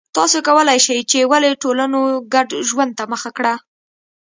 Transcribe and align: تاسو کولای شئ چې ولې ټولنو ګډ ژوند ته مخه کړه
تاسو 0.17 0.37
کولای 0.47 0.79
شئ 0.85 0.99
چې 1.11 1.19
ولې 1.31 1.51
ټولنو 1.63 1.99
ګډ 2.33 2.49
ژوند 2.69 2.91
ته 2.97 3.03
مخه 3.11 3.29
کړه 3.37 3.53